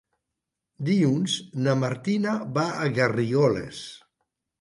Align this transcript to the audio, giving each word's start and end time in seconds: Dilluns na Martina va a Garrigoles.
Dilluns 0.85 1.35
na 1.67 1.75
Martina 1.81 2.33
va 2.55 2.63
a 2.87 2.87
Garrigoles. 2.95 3.83